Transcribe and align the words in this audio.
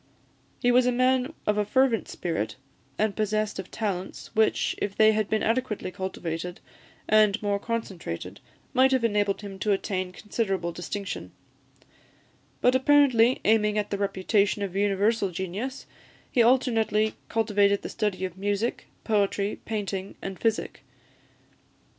He 0.59 0.71
was 0.71 0.87
a 0.87 0.91
man 0.91 1.31
of 1.45 1.59
a 1.59 1.63
fervent 1.63 2.07
spirit, 2.07 2.55
and 2.97 3.15
possessed 3.15 3.59
of 3.59 3.69
talents, 3.69 4.31
which, 4.33 4.73
if 4.79 4.95
they 4.95 5.11
had 5.11 5.29
been 5.29 5.43
adequately 5.43 5.91
cultivated, 5.91 6.59
and 7.07 7.39
more 7.43 7.59
concentrated, 7.59 8.39
might 8.73 8.91
have 8.93 9.03
enabled 9.03 9.41
him 9.41 9.59
to 9.59 9.71
attain 9.73 10.11
considerable 10.11 10.71
distinction; 10.71 11.33
but, 12.61 12.73
apparently 12.73 13.41
aiming 13.45 13.77
at 13.77 13.91
the 13.91 13.97
reputation 13.99 14.63
of 14.63 14.75
universal 14.75 15.29
genius, 15.29 15.85
he 16.31 16.41
alternately 16.41 17.13
cultivated 17.29 17.83
the 17.83 17.87
study 17.89 18.25
of 18.25 18.39
music, 18.39 18.87
poetry, 19.03 19.59
painting, 19.65 20.15
and 20.19 20.39
physic. 20.39 20.81